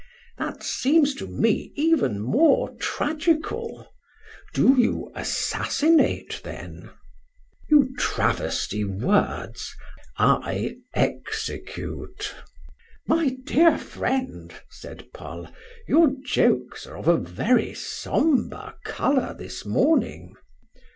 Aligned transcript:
"That 0.39 0.63
seems 0.63 1.13
to 1.13 1.27
me 1.27 1.73
even 1.75 2.21
more 2.21 2.71
tragical. 2.77 3.93
Do 4.51 4.75
you 4.81 5.11
assassinate, 5.13 6.41
then?" 6.43 6.89
"You 7.69 7.93
travesty 7.99 8.83
words. 8.83 9.75
I 10.17 10.77
execute." 10.95 12.33
"My 13.05 13.37
dear 13.43 13.77
friend," 13.77 14.51
said 14.71 15.05
Paul, 15.13 15.49
"your 15.87 16.15
jokes 16.25 16.87
are 16.87 16.97
of 16.97 17.07
a 17.07 17.17
very 17.17 17.75
sombre 17.75 18.73
color 18.83 19.35
this 19.37 19.65
morning." 19.67 20.33